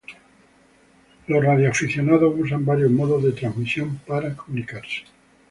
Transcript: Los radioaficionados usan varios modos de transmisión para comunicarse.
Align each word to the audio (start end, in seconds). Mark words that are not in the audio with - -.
Los 1.27 1.45
radioaficionados 1.45 2.33
usan 2.39 2.65
varios 2.65 2.89
modos 2.89 3.21
de 3.23 3.33
transmisión 3.33 3.99
para 4.07 4.35
comunicarse. 4.35 5.03